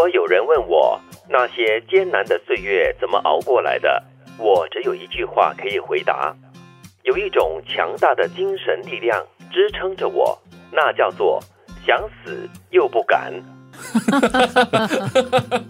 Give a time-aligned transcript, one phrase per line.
[0.00, 4.02] 如果有人问我那些艰难的岁月怎么熬过来的，
[4.38, 6.34] 我只有一句话可以回答：
[7.02, 10.40] 有一种强大的精神力量支撑着我，
[10.72, 11.38] 那叫做
[11.84, 13.30] 想死又不敢。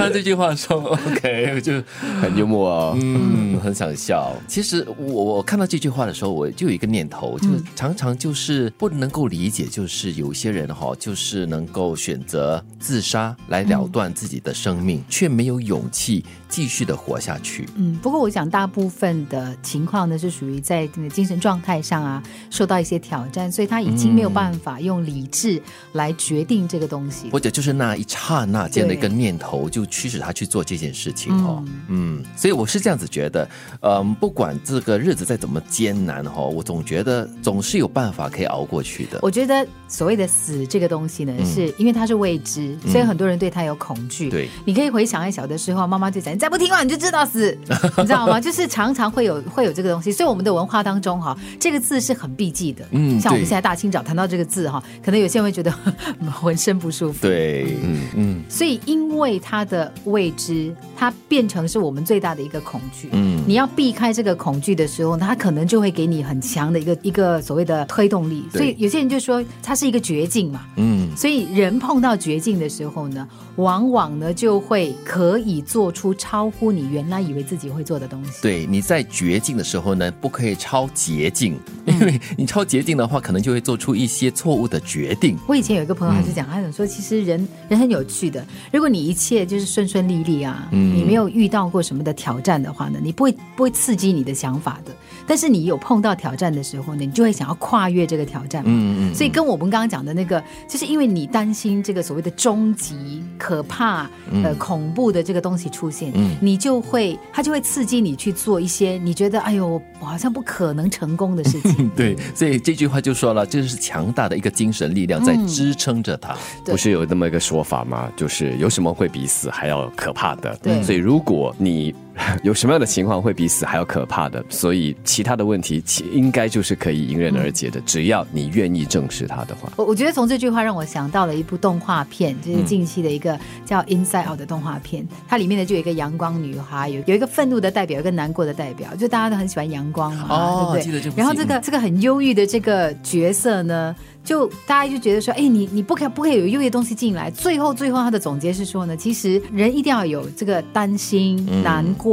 [0.00, 0.78] 我看到这句话说，
[1.12, 1.74] OK，就
[2.22, 2.96] 很幽默哦。
[2.98, 4.34] 嗯， 很想笑。
[4.48, 17.68] 其实我我看到这句话的时候，我就有一个念头，就是常常就是不能够理解，就是有些人哈，就是能够选择自杀来了断自己的生命，却没有勇气继续的活下去。
[17.74, 25.60] 嗯，不过我想大部分的情况呢，是属于在这个精神状态上啊，受到一些挑战，所以他已经没有办法用理智
[25.92, 31.62] 来决定这个东西，或者就是那一刹那间的一个念头，就驱使他去做这件事情哦。
[31.88, 33.48] 嗯，所以我是这样子觉得，
[33.82, 39.18] 嗯，不管这个日子再怎么艰难哈，我总觉得总是有办法可以熬过去的。
[39.20, 44.30] 我觉得所谓的死这个东西呢，是因为它是未知，所以很多人对它有恐惧。
[44.30, 47.56] 对，你可以回想一小的时候，妈妈就讲：“你再不听话，你就知道死。
[47.98, 48.40] ”你知道吗？
[48.40, 52.84] 就是常常会有会有这个东西，所以我们的文化当中哈，这个字是很避忌的。
[52.92, 55.72] 嗯，像我们现在大清早谈到这个字哈，可能有些人会觉得
[56.32, 57.18] 浑身不舒服。
[57.22, 58.42] 对，嗯嗯。
[58.48, 63.08] 所以因为它的未知，它变成是我们最大的一个恐惧。
[63.12, 68.44] 嗯，你要避开这个恐惧的时候，它可能就会给你很强的一个一个所谓的推动力。
[68.52, 70.66] 所以有些人就说它是一个绝境嘛。
[70.76, 78.32] 嗯，所以人碰到绝境的时候呢，往往呢就会可以做出超乎你原来以为自己会做的东西。
[78.42, 85.36] 对，你在绝境的时候呢，不可以超捷径，因为你超捷径的话，可能就会做出一些错误的决定。
[85.46, 88.44] 我以前有一个朋友，他是讲，他想说，其实人人很有趣的。
[88.72, 94.92] 如果你一切就是顺顺利利啊，你没有遇到过什么的挑战的话呢，你不会不会刺激你的想法的。
[95.26, 98.62] 但是你有碰到挑战的时候呢，你就会想要跨越这个挑战。
[98.66, 99.14] 嗯嗯。
[99.14, 104.10] 所以跟我们刚刚讲的那个，就是因为你担心这个所谓的终极、可怕、
[104.42, 111.88] 呃恐怖的这个东西出现，你就会它就会刺激你去做一些你觉得哎呦我好像不可能成功的事情。
[111.94, 116.36] 对，所以这句话就说了，这是强大的一个精神力量在支撑着他。
[116.64, 118.10] 不是有那么一个说法吗？
[118.16, 120.56] 就是有什么会比死还要可怕的？
[120.62, 120.82] 对。
[120.82, 121.94] 所以如果你
[122.42, 129.72] 有什么样的情况会比死还要可怕的，所以其他的问题其应该就是可以迎刃而解的，只要你愿意正视它的话。
[129.76, 141.12] 我我觉得从这句话让我想到了一部动画片，就是近期的一个叫《Inside Out》的动画片，它里面呢就有一个阳光女孩，有有一个愤怒的代表，一个难过的代表，就大家都很喜欢阳光嘛，对不对？
[141.16, 143.94] 然后这个这个很忧郁的这个角色呢。
[144.22, 147.30] 就大家就觉得说，哎，你你不可不可以有优越东西进来？
[147.30, 152.09] 最后最后他的总结是说呢，其实人一定要有这个担心、难过，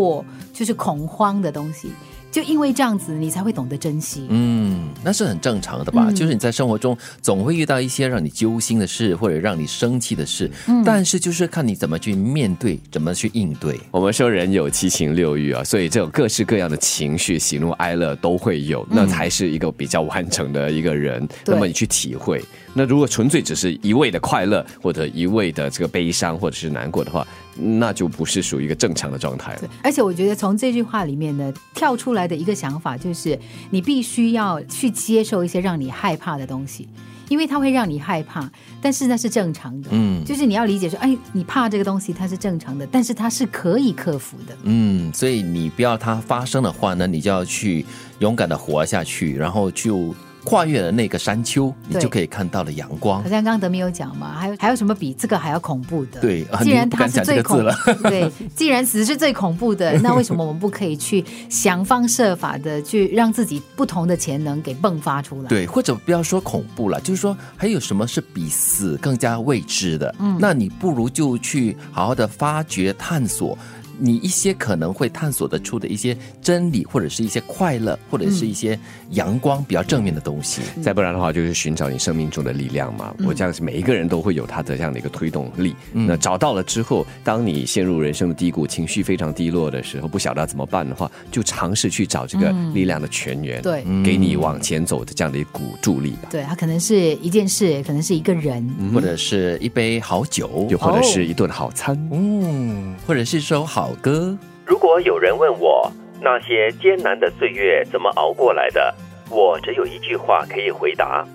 [0.54, 1.90] 就是恐慌的东西。
[2.30, 4.28] 就因为这样子，你才会懂得珍惜。
[4.30, 6.12] 嗯，那是很正常的吧？
[6.12, 10.52] 就是你在生活中总会遇到一些让你揪心的事，或者让你生气的事。
[10.68, 13.80] 嗯，但是就是看你怎么去面对，怎么去应对。
[13.90, 21.26] 我们说人有七情六欲啊，所以这种各式各样的情绪，喜怒哀乐都会有，那才是一个比较完整的一个人。
[21.46, 22.44] 那么你去体会。
[22.74, 29.62] 那如果纯粹只是一味的快乐，或者一味的这个悲伤，或者是难过的话，那就不是属于一个正常的状态了。
[29.82, 33.38] 而且我觉得从这句话里面呢，跳出来的一个想法就是，
[33.72, 36.88] 你必须要去接受一些让你害怕的东西，
[37.30, 38.48] 因为它会让你害怕，
[38.80, 39.90] 但是那是正常的。
[39.92, 44.56] 嗯，就是你要理解说，哎，你怕这个东西，它是正常的，但是它是可以克服的。
[44.64, 47.84] 嗯，所以你不要它发生的话呢，你就要去
[48.20, 50.14] 勇敢的活下去，然后就。
[50.48, 53.22] 跨越了那个山丘，你就可以看到了阳光。
[53.22, 56.22] 好像刚刚德明有讲嘛，还有还有什么比这个还要恐怖的？
[56.22, 57.62] 对，既然它是最恐，
[58.04, 65.50] 对，既然死是最恐怖的， 那为什么我们不可以去想方设法的去让自己不同的潜能给迸发出来？
[65.50, 70.16] 对，或者不要说恐怖了，就是说还有什么是比死更加未知的？
[70.20, 73.58] 嗯，那你不如就去好好的发掘探索。
[74.00, 78.78] 你一些可能会探索得出的一些真理，或者是一些快乐，或者是一些
[79.12, 80.62] 阳光比较正面的东西。
[80.84, 83.14] 再不然的话，就是寻找你生命中的力量嘛。
[83.26, 85.76] 我这样是每一个人都会有他的这样的一个推动力。
[85.92, 96.30] 那找到了之后，当你陷入人生的低谷，情绪非常低落的时候，不晓得怎么办的话，就尝试去找这个力量的泉源，对，给你往前走的这样的一股助力吧。
[96.30, 103.87] 对，它可能是一件事，可能是一个人，或者是一杯好酒，又或者是一顿好餐，嗯，或者是一首好。
[103.88, 104.38] 老歌。
[104.66, 105.90] 如果有人问我
[106.20, 108.94] 那些艰难的岁月怎么熬过来的，
[109.30, 111.26] 我只有一句话可以回答：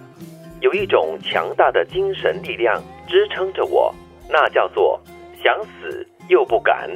[0.60, 3.94] 有一种强大的精神力量支撑着我，
[4.28, 5.00] 那叫做
[5.43, 6.90] 想死又不敢。